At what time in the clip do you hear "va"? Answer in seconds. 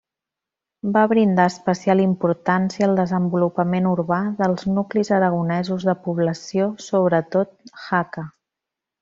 0.93-1.01